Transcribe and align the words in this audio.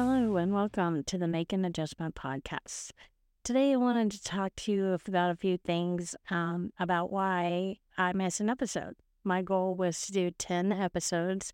Hello, 0.00 0.36
and 0.36 0.54
welcome 0.54 1.02
to 1.02 1.18
the 1.18 1.26
Make 1.26 1.52
an 1.52 1.64
Adjustment 1.64 2.14
podcast. 2.14 2.92
Today, 3.42 3.72
I 3.72 3.76
wanted 3.76 4.12
to 4.12 4.22
talk 4.22 4.54
to 4.58 4.70
you 4.70 4.92
about 4.92 5.32
a 5.32 5.36
few 5.36 5.56
things 5.56 6.14
um, 6.30 6.72
about 6.78 7.10
why 7.10 7.78
I 7.96 8.12
miss 8.12 8.38
an 8.38 8.48
episode. 8.48 8.94
My 9.24 9.42
goal 9.42 9.74
was 9.74 10.00
to 10.02 10.12
do 10.12 10.30
10 10.30 10.70
episodes 10.70 11.52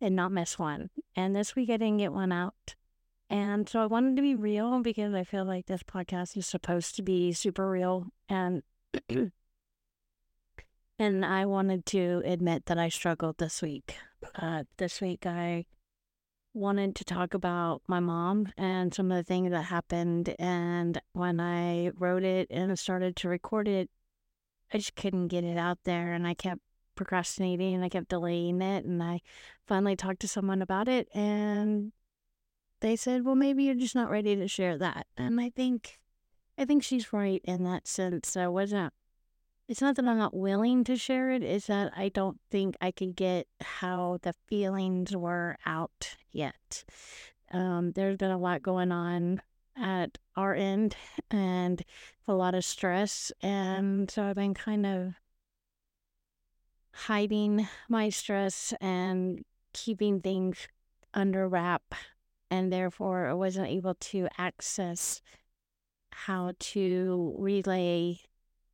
and 0.00 0.16
not 0.16 0.32
miss 0.32 0.58
one. 0.58 0.88
And 1.14 1.36
this 1.36 1.54
week, 1.54 1.68
I 1.68 1.76
didn't 1.76 1.98
get 1.98 2.14
one 2.14 2.32
out. 2.32 2.76
And 3.28 3.68
so 3.68 3.82
I 3.82 3.86
wanted 3.86 4.16
to 4.16 4.22
be 4.22 4.36
real 4.36 4.80
because 4.80 5.12
I 5.12 5.24
feel 5.24 5.44
like 5.44 5.66
this 5.66 5.82
podcast 5.82 6.34
is 6.34 6.46
supposed 6.46 6.96
to 6.96 7.02
be 7.02 7.34
super 7.34 7.68
real. 7.68 8.06
And 8.26 8.62
and 10.98 11.26
I 11.26 11.44
wanted 11.44 11.84
to 11.84 12.22
admit 12.24 12.64
that 12.64 12.78
I 12.78 12.88
struggled 12.88 13.36
this 13.36 13.60
week. 13.60 13.96
Uh, 14.34 14.64
this 14.78 15.02
week, 15.02 15.26
I 15.26 15.66
wanted 16.54 16.94
to 16.96 17.04
talk 17.04 17.34
about 17.34 17.82
my 17.86 18.00
mom 18.00 18.52
and 18.56 18.92
some 18.92 19.10
of 19.10 19.16
the 19.16 19.24
things 19.24 19.50
that 19.50 19.62
happened. 19.62 20.34
And 20.38 21.00
when 21.12 21.40
I 21.40 21.90
wrote 21.98 22.24
it 22.24 22.48
and 22.50 22.78
started 22.78 23.16
to 23.16 23.28
record 23.28 23.68
it, 23.68 23.90
I 24.72 24.78
just 24.78 24.94
couldn't 24.96 25.28
get 25.28 25.44
it 25.44 25.56
out 25.56 25.78
there. 25.84 26.12
And 26.12 26.26
I 26.26 26.34
kept 26.34 26.60
procrastinating 26.94 27.74
and 27.74 27.84
I 27.84 27.88
kept 27.88 28.10
delaying 28.10 28.60
it. 28.60 28.84
And 28.84 29.02
I 29.02 29.20
finally 29.66 29.96
talked 29.96 30.20
to 30.20 30.28
someone 30.28 30.62
about 30.62 30.88
it. 30.88 31.08
And 31.14 31.92
they 32.80 32.96
said, 32.96 33.24
well, 33.24 33.34
maybe 33.34 33.64
you're 33.64 33.74
just 33.74 33.94
not 33.94 34.10
ready 34.10 34.36
to 34.36 34.48
share 34.48 34.76
that. 34.78 35.06
And 35.16 35.40
I 35.40 35.50
think, 35.50 35.98
I 36.58 36.64
think 36.64 36.82
she's 36.82 37.12
right 37.12 37.40
in 37.44 37.64
that 37.64 37.86
sense. 37.86 38.36
I 38.36 38.48
wasn't 38.48 38.92
it's 39.68 39.80
not 39.80 39.96
that 39.96 40.06
I'm 40.06 40.18
not 40.18 40.34
willing 40.34 40.84
to 40.84 40.96
share 40.96 41.30
it, 41.30 41.42
it's 41.42 41.66
that 41.66 41.92
I 41.96 42.08
don't 42.08 42.38
think 42.50 42.76
I 42.80 42.90
could 42.90 43.16
get 43.16 43.46
how 43.60 44.18
the 44.22 44.34
feelings 44.48 45.16
were 45.16 45.56
out 45.64 46.16
yet. 46.30 46.84
Um, 47.52 47.92
there's 47.92 48.16
been 48.16 48.30
a 48.30 48.38
lot 48.38 48.62
going 48.62 48.92
on 48.92 49.40
at 49.76 50.18
our 50.36 50.54
end 50.54 50.96
and 51.30 51.82
a 52.26 52.34
lot 52.34 52.54
of 52.54 52.64
stress. 52.64 53.32
And 53.40 54.10
so 54.10 54.24
I've 54.24 54.36
been 54.36 54.54
kind 54.54 54.86
of 54.86 55.14
hiding 56.92 57.68
my 57.88 58.08
stress 58.08 58.74
and 58.80 59.44
keeping 59.72 60.20
things 60.20 60.68
under 61.14 61.48
wrap. 61.48 61.94
And 62.50 62.72
therefore, 62.72 63.28
I 63.28 63.32
wasn't 63.32 63.68
able 63.68 63.94
to 63.94 64.28
access 64.36 65.22
how 66.10 66.52
to 66.58 67.34
relay 67.38 68.20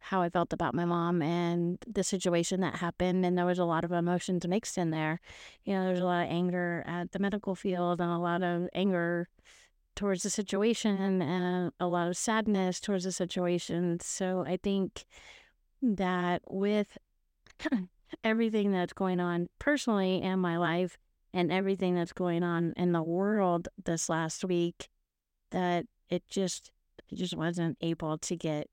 how 0.01 0.23
I 0.23 0.29
felt 0.29 0.53
about 0.53 0.75
my 0.75 0.85
mom 0.85 1.23
and 1.23 1.79
the 1.87 2.05
situation 2.05 2.61
that 2.61 2.77
happened. 2.77 3.25
And 3.25 3.37
there 3.37 3.47
was 3.47 3.59
a 3.59 3.65
lot 3.65 3.85
of 3.85 3.93
emotions 3.93 4.47
mixed 4.47 4.79
in 4.79 4.91
there. 4.91 5.21
You 5.65 5.75
know, 5.75 5.85
there's 5.85 6.01
a 6.01 6.05
lot 6.05 6.25
of 6.25 6.31
anger 6.31 6.85
at 6.87 7.13
the 7.13 7.19
medical 7.19 7.55
field 7.55 8.01
and 8.01 8.11
a 8.11 8.19
lot 8.19 8.43
of 8.43 8.69
anger 8.75 9.29
towards 9.97 10.23
the 10.23 10.31
situation 10.31 11.21
and 11.21 11.73
a 11.81 11.87
lot 11.87 12.09
of 12.09 12.17
sadness 12.17 12.81
towards 12.81 13.05
the 13.05 13.13
situation. 13.13 13.99
So 14.01 14.45
I 14.47 14.57
think 14.57 15.05
that 15.83 16.43
with 16.49 16.97
everything 18.25 18.73
that's 18.73 18.93
going 18.93 19.21
on 19.21 19.49
personally 19.59 20.23
in 20.23 20.39
my 20.39 20.57
life 20.57 20.99
and 21.35 21.53
everything 21.53 21.95
that's 21.95 22.13
going 22.13 22.43
on 22.43 22.73
in 22.77 22.93
the 22.93 23.03
world 23.03 23.69
this 23.85 24.09
last 24.09 24.45
week, 24.45 24.89
that 25.51 25.87
it 26.09 26.27
just 26.29 26.71
just 27.13 27.37
wasn't 27.37 27.77
able 27.81 28.19
to 28.19 28.37
get 28.37 28.69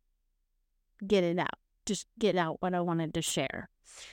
get 1.06 1.24
it 1.24 1.40
out, 1.40 1.60
just 1.86 2.08
get 2.20 2.36
out 2.36 2.62
what 2.62 2.74
I 2.74 2.82
wanted 2.82 3.14
to 3.14 3.22
share. 3.22 3.70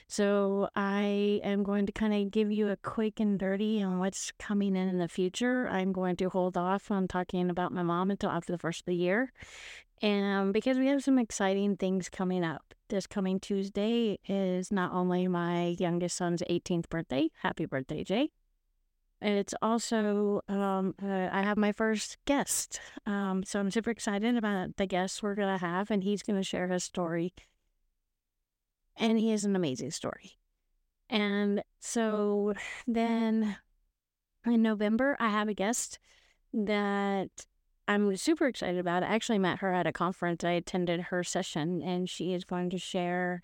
So 0.06 0.68
I 0.76 1.40
am 1.42 1.62
going 1.62 1.86
to 1.86 1.92
kind 1.92 2.14
of 2.14 2.30
give 2.30 2.52
you 2.52 2.68
a 2.68 2.76
quick 2.76 3.18
and 3.20 3.38
dirty 3.38 3.82
on 3.82 3.98
what's 3.98 4.30
coming 4.38 4.76
in 4.76 4.88
in 4.88 4.98
the 4.98 5.08
future. 5.08 5.68
I'm 5.68 5.92
going 5.92 6.16
to 6.16 6.28
hold 6.28 6.56
off 6.56 6.90
on 6.90 7.08
talking 7.08 7.50
about 7.50 7.72
my 7.72 7.82
mom 7.82 8.10
until 8.10 8.30
after 8.30 8.52
the 8.52 8.58
first 8.58 8.80
of 8.80 8.86
the 8.86 8.94
year. 8.94 9.32
And 10.00 10.52
because 10.52 10.78
we 10.78 10.88
have 10.88 11.02
some 11.02 11.18
exciting 11.18 11.76
things 11.76 12.08
coming 12.08 12.44
up. 12.44 12.74
This 12.88 13.06
coming 13.06 13.40
Tuesday 13.40 14.18
is 14.28 14.70
not 14.70 14.92
only 14.92 15.26
my 15.28 15.76
youngest 15.78 16.16
son's 16.16 16.42
18th 16.42 16.88
birthday. 16.88 17.30
Happy 17.40 17.64
birthday, 17.64 18.04
Jay. 18.04 18.30
And 19.22 19.38
it's 19.38 19.54
also, 19.62 20.40
um, 20.48 20.96
uh, 21.00 21.28
I 21.30 21.42
have 21.42 21.56
my 21.56 21.70
first 21.70 22.18
guest. 22.24 22.80
Um, 23.06 23.44
so 23.44 23.60
I'm 23.60 23.70
super 23.70 23.90
excited 23.90 24.36
about 24.36 24.76
the 24.78 24.86
guest 24.86 25.22
we're 25.22 25.36
going 25.36 25.58
to 25.60 25.64
have, 25.64 25.92
and 25.92 26.02
he's 26.02 26.24
going 26.24 26.40
to 26.40 26.42
share 26.42 26.66
his 26.66 26.82
story. 26.82 27.32
And 28.96 29.20
he 29.20 29.30
has 29.30 29.44
an 29.44 29.54
amazing 29.54 29.92
story. 29.92 30.38
And 31.08 31.62
so 31.78 32.54
then 32.84 33.58
in 34.44 34.60
November, 34.60 35.16
I 35.20 35.28
have 35.28 35.48
a 35.48 35.54
guest 35.54 36.00
that 36.52 37.30
I'm 37.86 38.16
super 38.16 38.48
excited 38.48 38.80
about. 38.80 39.04
I 39.04 39.14
actually 39.14 39.38
met 39.38 39.60
her 39.60 39.72
at 39.72 39.86
a 39.86 39.92
conference. 39.92 40.42
I 40.42 40.50
attended 40.50 41.00
her 41.00 41.22
session, 41.22 41.80
and 41.80 42.10
she 42.10 42.34
is 42.34 42.42
going 42.42 42.70
to 42.70 42.78
share 42.78 43.40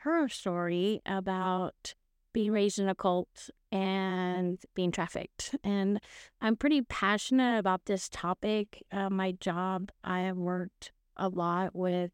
her 0.00 0.28
story 0.28 1.00
about 1.06 1.94
being 2.32 2.52
raised 2.52 2.78
in 2.78 2.88
a 2.88 2.94
cult 2.94 3.50
and 3.70 4.58
being 4.74 4.90
trafficked. 4.90 5.54
And 5.64 6.00
I'm 6.40 6.56
pretty 6.56 6.82
passionate 6.82 7.58
about 7.58 7.86
this 7.86 8.08
topic. 8.08 8.82
Uh, 8.92 9.10
my 9.10 9.32
job, 9.32 9.90
I 10.04 10.20
have 10.20 10.36
worked 10.36 10.92
a 11.16 11.28
lot 11.28 11.74
with 11.74 12.10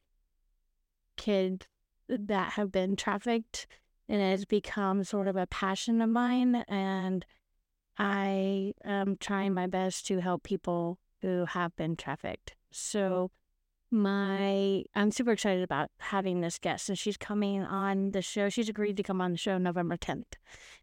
kids 1.17 1.67
that 2.09 2.53
have 2.53 2.73
been 2.73 2.97
trafficked, 2.97 3.67
and 4.09 4.21
it 4.21 4.31
has 4.31 4.45
become 4.45 5.05
sort 5.05 5.29
of 5.29 5.37
a 5.37 5.47
passion 5.47 6.01
of 6.01 6.09
mine. 6.09 6.65
And 6.69 7.25
I 7.99 8.73
am 8.85 9.17
trying 9.19 9.55
my 9.55 9.67
best 9.67 10.07
to 10.07 10.21
help 10.21 10.43
people 10.45 10.99
who 11.21 11.45
have 11.47 11.75
been 11.77 11.97
trafficked. 11.97 12.55
So 12.71 13.31
my 13.91 14.85
I'm 14.95 15.11
super 15.11 15.33
excited 15.33 15.63
about 15.63 15.91
having 15.99 16.41
this 16.41 16.59
guest 16.59 16.89
and 16.89 16.99
she's 16.99 17.17
coming 17.17 17.63
on 17.63 18.11
the 18.11 18.23
show. 18.23 18.49
She's 18.49 18.69
agreed 18.69 18.97
to 18.99 19.03
come 19.03 19.21
on 19.21 19.33
the 19.33 19.39
show 19.39 19.59
November 19.59 19.97
10th. 19.97 20.35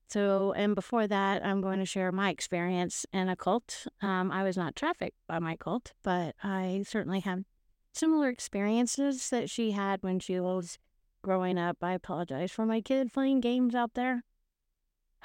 So, 0.07 0.53
and 0.53 0.75
before 0.75 1.07
that, 1.07 1.45
I'm 1.45 1.61
going 1.61 1.79
to 1.79 1.85
share 1.85 2.11
my 2.11 2.29
experience 2.29 3.05
in 3.11 3.27
a 3.27 3.35
cult. 3.35 3.88
Um, 4.01 4.31
I 4.31 4.43
was 4.43 4.55
not 4.55 4.75
trafficked 4.75 5.17
by 5.27 5.39
my 5.39 5.55
cult, 5.55 5.93
but 6.03 6.35
I 6.43 6.83
certainly 6.88 7.21
have 7.21 7.43
similar 7.93 8.29
experiences 8.29 9.29
that 9.29 9.49
she 9.49 9.72
had 9.72 10.03
when 10.03 10.19
she 10.19 10.39
was 10.39 10.77
growing 11.23 11.57
up. 11.57 11.77
I 11.81 11.93
apologize 11.93 12.51
for 12.51 12.66
my 12.66 12.81
kid 12.81 13.13
playing 13.13 13.39
games 13.39 13.73
out 13.73 13.95
there. 13.95 14.23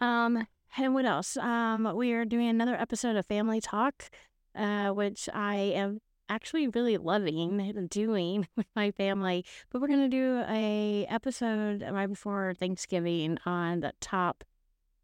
Um, 0.00 0.46
and 0.78 0.94
what 0.94 1.04
else? 1.04 1.36
Um, 1.36 1.92
we 1.94 2.12
are 2.12 2.24
doing 2.24 2.48
another 2.48 2.74
episode 2.74 3.16
of 3.16 3.26
Family 3.26 3.60
Talk, 3.60 4.08
uh, 4.54 4.90
which 4.90 5.28
I 5.34 5.56
am 5.56 6.00
actually 6.30 6.68
really 6.68 6.96
loving 6.96 7.86
doing 7.90 8.48
with 8.56 8.66
my 8.74 8.90
family. 8.92 9.44
But 9.70 9.82
we're 9.82 9.88
gonna 9.88 10.08
do 10.08 10.42
a 10.48 11.06
episode 11.10 11.82
right 11.90 12.06
before 12.06 12.54
Thanksgiving 12.54 13.36
on 13.44 13.80
the 13.80 13.92
top, 14.00 14.44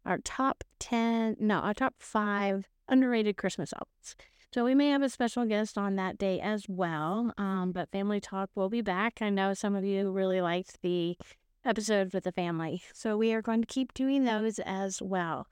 our 0.05 0.17
top 0.17 0.63
ten, 0.79 1.35
no, 1.39 1.57
our 1.57 1.73
top 1.73 1.95
five 1.99 2.67
underrated 2.87 3.37
Christmas 3.37 3.73
albums. 3.73 4.15
So 4.53 4.63
we 4.63 4.73
may 4.73 4.89
have 4.89 5.01
a 5.03 5.09
special 5.09 5.45
guest 5.45 5.77
on 5.77 5.97
that 5.97 6.17
day 6.17 6.39
as 6.39 6.65
well. 6.69 7.33
Um, 7.37 7.73
but 7.73 7.91
Family 7.91 8.21
Talk 8.21 8.49
will 8.55 8.69
be 8.69 8.81
back. 8.81 9.21
I 9.21 9.29
know 9.29 9.53
some 9.53 9.75
of 9.75 9.83
you 9.83 10.09
really 10.09 10.39
liked 10.39 10.81
the 10.81 11.17
episode 11.65 12.13
with 12.13 12.23
the 12.23 12.31
family, 12.31 12.81
so 12.93 13.17
we 13.17 13.33
are 13.33 13.41
going 13.41 13.61
to 13.61 13.67
keep 13.67 13.93
doing 13.93 14.23
those 14.23 14.57
as 14.59 15.01
well. 15.01 15.47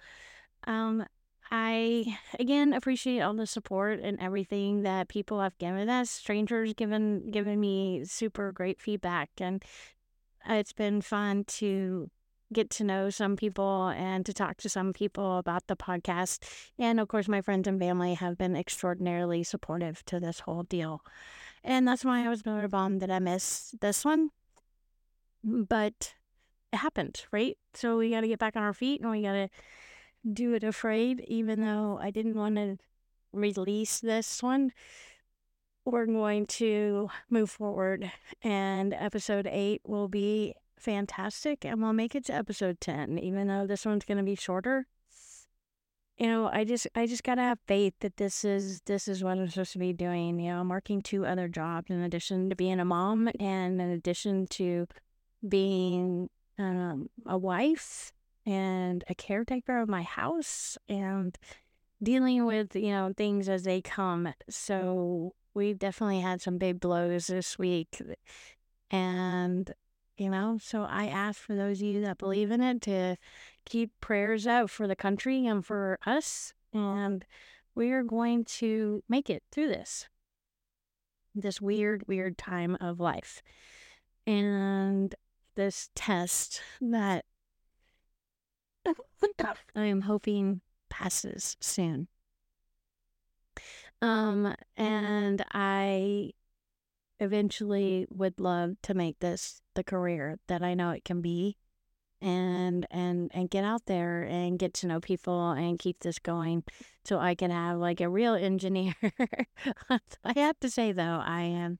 Um, 0.66 1.06
I 1.58 2.18
again 2.38 2.74
appreciate 2.74 3.22
all 3.22 3.34
the 3.34 3.48
support 3.48 4.02
and 4.02 4.20
everything 4.20 4.82
that 4.82 5.08
people 5.08 5.40
have 5.40 5.58
given 5.58 5.90
us. 5.90 6.10
Strangers 6.10 6.74
given 6.74 7.32
given 7.32 7.62
me 7.62 8.04
super 8.04 8.52
great 8.52 8.82
feedback, 8.82 9.30
and 9.38 9.64
it's 10.46 10.74
been 10.74 11.00
fun 11.00 11.46
to 11.46 12.10
get 12.52 12.70
to 12.72 12.84
know 12.84 13.10
some 13.10 13.38
people 13.38 13.88
and 13.88 14.26
to 14.26 14.34
talk 14.34 14.58
to 14.58 14.70
some 14.70 14.92
people 14.92 15.38
about 15.38 15.68
the 15.68 15.78
podcast. 15.78 16.44
And 16.78 17.00
of 17.00 17.08
course, 17.08 17.30
my 17.30 17.40
friends 17.40 17.70
and 17.70 17.80
family 17.80 18.16
have 18.16 18.38
been 18.38 18.58
extraordinarily 18.58 19.42
supportive 19.44 20.04
to 20.08 20.20
this 20.20 20.42
whole 20.42 20.64
deal. 20.64 21.04
And 21.64 21.88
that's 21.88 22.04
why 22.04 22.26
I 22.26 22.30
was 22.30 22.46
really 22.46 22.68
bummed 22.68 23.02
that 23.02 23.10
I 23.10 23.20
missed 23.20 23.80
this 23.80 24.04
one. 24.04 24.32
But 25.42 26.16
it 26.74 26.78
happened, 26.78 27.26
right? 27.32 27.58
So 27.74 27.98
we 27.98 28.10
got 28.10 28.22
to 28.22 28.28
get 28.28 28.40
back 28.40 28.58
on 28.58 28.64
our 28.64 28.74
feet 28.74 29.00
and 29.00 29.10
we 29.10 29.22
got 29.22 29.34
to 29.34 29.50
do 30.34 30.54
it 30.54 30.64
afraid, 30.64 31.24
even 31.28 31.62
though 31.62 32.00
I 32.02 32.12
didn't 32.12 32.36
want 32.36 32.56
to 32.56 32.78
release 33.32 34.00
this 34.00 34.42
one. 34.42 34.72
We're 35.86 36.08
going 36.08 36.48
to 36.48 37.10
move 37.30 37.52
forward, 37.52 38.12
and 38.42 38.94
episode 38.94 39.48
eight 39.52 39.82
will 39.86 40.08
be 40.08 40.56
fantastic, 40.80 41.64
and 41.64 41.82
we'll 41.82 41.94
make 41.94 42.16
it 42.16 42.26
to 42.26 42.34
episode 42.34 42.82
10, 42.82 43.20
even 43.20 43.48
though 43.48 43.68
this 43.68 43.86
one's 43.86 44.06
going 44.06 44.18
to 44.18 44.24
be 44.24 44.36
shorter. 44.36 44.88
You 46.18 46.28
know, 46.28 46.50
I 46.52 46.64
just 46.64 46.88
I 46.96 47.08
just 47.08 47.26
gotta 47.26 47.42
have 47.42 47.60
faith 47.68 47.94
that 48.00 48.16
this 48.16 48.46
is 48.46 48.80
this 48.86 49.10
is 49.10 49.22
what 49.22 49.38
I'm 49.38 49.50
supposed 49.50 49.74
to 49.74 49.80
be 49.80 49.92
doing. 49.92 50.40
You 50.40 50.54
know, 50.54 50.62
I'm 50.62 50.70
working 50.70 51.02
two 51.02 51.26
other 51.26 51.50
jobs 51.50 51.90
in 51.90 52.02
addition 52.02 52.50
to 52.50 52.56
being 52.56 52.80
a 52.80 52.86
mom 52.86 53.30
and 53.38 53.82
in 53.82 53.90
addition 53.90 54.48
to 54.52 54.88
being 55.48 56.30
um, 56.58 57.10
a 57.26 57.38
wife 57.38 58.14
and 58.46 59.04
a 59.10 59.16
caretaker 59.16 59.80
of 59.80 59.90
my 59.90 60.04
house. 60.04 60.78
And 60.88 61.38
dealing 62.02 62.46
with, 62.46 62.76
you 62.76 62.92
know, 62.92 63.14
things 63.16 63.50
as 63.50 63.64
they 63.64 63.82
come. 63.82 64.34
So 64.50 65.34
we've 65.54 65.80
definitely 65.80 66.22
had 66.22 66.42
some 66.42 66.58
big 66.58 66.80
blows 66.80 67.28
this 67.28 67.58
week. 67.58 68.02
And, 68.92 69.74
you 70.18 70.30
know, 70.30 70.58
so 70.62 70.84
I 70.84 71.08
ask 71.08 71.40
for 71.42 71.56
those 71.56 71.82
of 71.82 71.88
you 71.88 72.02
that 72.02 72.18
believe 72.18 72.52
in 72.52 72.62
it 72.62 72.82
to 72.84 73.18
keep 73.66 73.92
prayers 74.02 74.46
out 74.46 74.70
for 74.70 74.88
the 74.88 74.96
country 74.96 75.46
and 75.46 75.66
for 75.66 76.00
us. 76.06 76.54
And 76.74 77.26
we 77.74 77.92
are 77.92 78.04
going 78.04 78.46
to 78.46 79.04
make 79.10 79.30
it 79.30 79.44
through 79.52 79.70
this, 79.70 80.08
this 81.34 81.60
weird, 81.60 82.08
weird 82.08 82.38
time 82.38 82.78
of 82.80 83.00
life. 83.00 83.42
And 84.28 85.14
this 85.56 85.90
test 85.96 86.62
that 86.82 87.26
I 89.76 89.86
am 89.86 90.02
hoping 90.02 90.62
passes 90.90 91.58
soon. 91.60 92.08
Um, 94.02 94.56
and 94.78 95.44
I 95.52 96.32
eventually 97.20 98.08
would 98.10 98.40
love 98.40 98.76
to 98.84 98.94
make 98.94 99.20
this 99.20 99.62
the 99.74 99.84
career 99.84 100.38
that 100.48 100.62
I 100.62 100.74
know 100.74 100.92
it 100.92 101.06
can 101.06 101.22
be 101.22 101.58
and 102.22 102.86
and 102.92 103.30
and 103.34 103.50
get 103.50 103.64
out 103.64 103.86
there 103.86 104.24
and 104.24 104.60
get 104.60 104.74
to 104.74 104.88
know 104.88 105.00
people 105.00 105.52
and 105.52 105.80
keep 105.80 106.00
this 106.00 106.20
going 106.20 106.64
so 107.04 107.20
I 107.20 107.36
can 107.36 107.52
have 107.52 107.78
like 107.78 108.02
a 108.02 108.10
real 108.10 108.34
engineer. 108.34 108.96
I 109.90 110.34
have 110.36 110.60
to 110.62 110.70
say 110.70 110.92
though, 110.92 111.22
I 111.24 111.42
am 111.42 111.80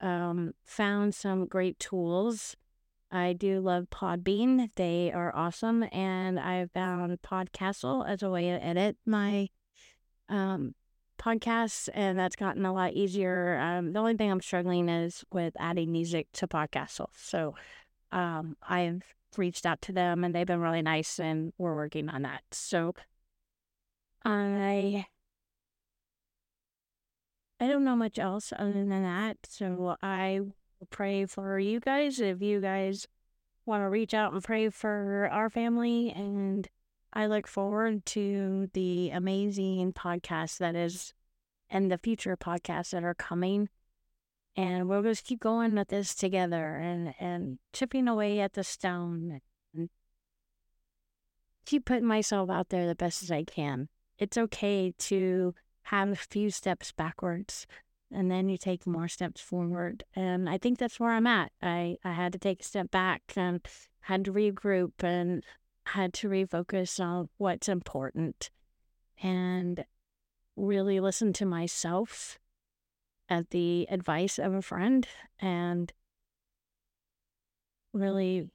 um 0.00 0.52
found 0.64 1.14
some 1.14 1.46
great 1.46 1.78
tools. 1.78 2.56
I 3.10 3.32
do 3.32 3.60
love 3.60 3.88
Podbean. 3.90 4.70
They 4.74 5.10
are 5.12 5.34
awesome 5.34 5.84
and 5.92 6.38
I 6.38 6.66
found 6.74 7.20
Podcastle 7.22 8.06
as 8.06 8.22
a 8.22 8.30
way 8.30 8.50
to 8.50 8.64
edit 8.64 8.96
my 9.06 9.48
um 10.28 10.74
podcasts 11.18 11.88
and 11.94 12.18
that's 12.18 12.36
gotten 12.36 12.66
a 12.66 12.72
lot 12.72 12.92
easier. 12.92 13.58
Um 13.58 13.92
the 13.92 13.98
only 13.98 14.16
thing 14.16 14.30
I'm 14.30 14.42
struggling 14.42 14.88
is 14.88 15.24
with 15.32 15.54
adding 15.58 15.90
music 15.90 16.28
to 16.34 16.46
Podcastle. 16.46 17.08
So 17.16 17.54
um 18.12 18.56
I've 18.62 19.02
reached 19.36 19.64
out 19.66 19.80
to 19.82 19.92
them 19.92 20.24
and 20.24 20.34
they've 20.34 20.46
been 20.46 20.60
really 20.60 20.82
nice 20.82 21.18
and 21.18 21.52
we're 21.58 21.74
working 21.74 22.08
on 22.10 22.22
that. 22.22 22.42
So 22.52 22.94
I 24.24 25.06
I 27.60 27.66
don't 27.66 27.84
know 27.84 27.96
much 27.96 28.18
else 28.18 28.52
other 28.56 28.72
than 28.72 29.02
that. 29.02 29.38
So 29.48 29.96
I 30.02 30.40
pray 30.86 31.26
for 31.26 31.58
you 31.58 31.80
guys 31.80 32.20
if 32.20 32.40
you 32.40 32.60
guys 32.60 33.06
want 33.66 33.82
to 33.82 33.88
reach 33.88 34.14
out 34.14 34.32
and 34.32 34.42
pray 34.42 34.68
for 34.70 35.28
our 35.30 35.50
family 35.50 36.10
and 36.10 36.68
I 37.12 37.26
look 37.26 37.46
forward 37.46 38.04
to 38.06 38.68
the 38.72 39.10
amazing 39.10 39.92
podcast 39.92 40.58
that 40.58 40.74
is 40.74 41.12
and 41.70 41.90
the 41.90 41.98
future 41.98 42.36
podcasts 42.36 42.90
that 42.90 43.04
are 43.04 43.14
coming 43.14 43.68
and 44.56 44.88
we'll 44.88 45.02
just 45.02 45.24
keep 45.24 45.40
going 45.40 45.74
with 45.74 45.88
this 45.88 46.14
together 46.14 46.76
and 46.76 47.14
and 47.20 47.58
chipping 47.72 48.08
away 48.08 48.40
at 48.40 48.54
the 48.54 48.64
stone 48.64 49.40
and 49.74 49.88
keep 51.64 51.84
putting 51.84 52.06
myself 52.06 52.50
out 52.50 52.70
there 52.70 52.86
the 52.86 52.94
best 52.94 53.22
as 53.22 53.30
I 53.30 53.44
can. 53.44 53.88
It's 54.18 54.36
okay 54.36 54.94
to 54.98 55.54
have 55.82 56.08
a 56.08 56.16
few 56.16 56.50
steps 56.50 56.90
backwards 56.92 57.66
and 58.12 58.30
then 58.30 58.48
you 58.48 58.56
take 58.56 58.86
more 58.86 59.08
steps 59.08 59.40
forward. 59.40 60.04
And 60.14 60.48
I 60.48 60.58
think 60.58 60.78
that's 60.78 60.98
where 60.98 61.10
I'm 61.10 61.26
at. 61.26 61.52
I, 61.62 61.98
I 62.04 62.12
had 62.12 62.32
to 62.32 62.38
take 62.38 62.60
a 62.60 62.64
step 62.64 62.90
back 62.90 63.22
and 63.36 63.60
had 64.00 64.24
to 64.24 64.32
regroup 64.32 64.92
and 65.02 65.44
had 65.84 66.12
to 66.14 66.28
refocus 66.28 67.00
on 67.00 67.28
what's 67.36 67.68
important 67.68 68.50
and 69.22 69.84
really 70.56 71.00
listen 71.00 71.32
to 71.34 71.46
myself 71.46 72.38
at 73.28 73.50
the 73.50 73.86
advice 73.90 74.38
of 74.38 74.54
a 74.54 74.62
friend 74.62 75.06
and 75.38 75.92
really 77.92 78.48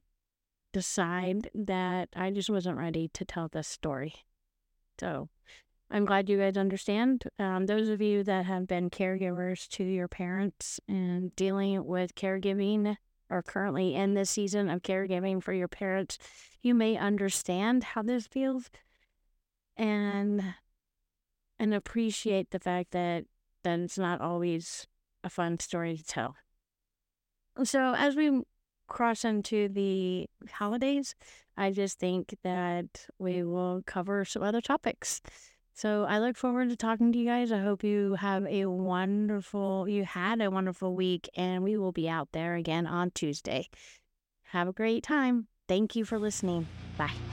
decide 0.72 1.50
that 1.54 2.10
I 2.16 2.32
just 2.32 2.50
wasn't 2.50 2.78
ready 2.78 3.08
to 3.10 3.26
tell 3.26 3.48
this 3.48 3.68
story. 3.68 4.14
So 5.00 5.30
I'm 5.92 6.06
glad 6.06 6.30
you 6.30 6.40
guys 6.40 6.58
understand. 6.58 7.24
Um, 7.38 7.68
those 7.68 7.90
of 7.90 8.02
you 8.02 8.24
that 8.24 8.46
have 8.46 8.68
been 8.68 8.90
caregivers 8.90 9.68
to 9.70 9.84
your 9.84 10.08
parents 10.08 10.80
and 10.88 11.36
dealing 11.36 11.86
with 11.86 12.16
caregiving 12.16 12.98
or 13.30 13.44
currently 13.44 13.96
in 13.96 14.14
this 14.14 14.30
season 14.30 14.70
of 14.70 14.82
caregiving 14.82 15.42
for 15.42 15.54
your 15.54 15.68
parents, 15.68 16.18
you 16.62 16.74
may 16.74 16.98
understand 16.98 17.84
how 17.84 18.02
this 18.02 18.28
feels 18.28 18.70
and 19.76 20.44
and 21.60 21.74
appreciate 21.74 22.52
the 22.52 22.60
fact 22.60 22.92
that 22.92 23.26
then 23.64 23.84
it's 23.84 23.98
not 23.98 24.22
always 24.22 24.88
a 25.24 25.30
fun 25.30 25.60
story 25.60 25.96
to 25.96 26.04
tell. 26.04 26.36
So, 27.64 27.94
as 27.96 28.16
we 28.16 28.42
cross 28.88 29.24
into 29.24 29.70
the 29.70 30.28
holidays, 30.52 31.16
I 31.56 31.72
just 31.72 32.00
think 32.00 32.36
that 32.44 33.08
we 33.20 33.44
will 33.44 33.82
cover 33.86 34.26
some 34.26 34.44
other 34.44 34.62
topics. 34.62 35.22
So, 35.74 36.04
I 36.04 36.20
look 36.20 36.38
forward 36.38 36.70
to 36.70 36.76
talking 36.76 37.12
to 37.12 37.18
you 37.18 37.26
guys. 37.26 37.52
I 37.52 37.60
hope 37.60 37.84
you 37.84 38.16
have 38.16 38.46
a 38.46 38.66
wonderful, 38.68 39.88
you 39.90 40.06
had 40.06 40.42
a 40.42 40.52
wonderful 40.52 40.96
week, 40.96 41.30
and 41.36 41.64
we 41.64 41.78
will 41.78 41.92
be 41.92 42.08
out 42.08 42.30
there 42.32 42.56
again 42.56 42.86
on 42.86 43.12
Tuesday. 43.12 43.70
Have 44.52 44.68
a 44.68 44.74
great 44.74 45.04
time. 45.04 45.48
Thank 45.68 45.96
you 45.96 46.06
for 46.06 46.20
listening. 46.20 46.68
Bye. 46.98 47.33